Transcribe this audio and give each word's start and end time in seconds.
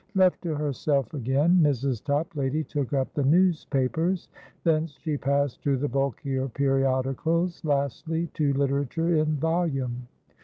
Left 0.15 0.41
to 0.41 0.55
herself 0.55 1.13
again, 1.13 1.59
Mrs. 1.61 2.03
Toplady 2.03 2.63
took 2.63 2.91
up 2.91 3.13
the 3.13 3.23
newspapers; 3.23 4.29
thence 4.63 4.97
she 4.99 5.15
passed 5.15 5.61
to 5.61 5.77
the 5.77 5.87
bulkier 5.89 6.49
periodicals; 6.49 7.63
lastly, 7.63 8.25
to 8.33 8.51
literature 8.53 9.13
in 9.15 9.35
volume. 9.35 10.07